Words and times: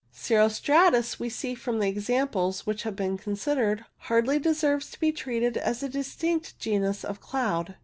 Cirro 0.11 0.47
stratus, 0.47 1.19
we 1.19 1.29
see 1.29 1.53
from 1.53 1.77
the 1.77 1.87
examples 1.87 2.65
which 2.65 2.81
have 2.81 2.95
been 2.95 3.19
considered, 3.19 3.85
hardly 4.09 4.39
deserves 4.39 4.89
to 4.89 4.99
be 4.99 5.11
treated 5.11 5.57
as 5.57 5.83
a 5.83 5.89
distinct 5.89 6.57
genus 6.57 7.03
of 7.05 7.19
cloud. 7.21 7.75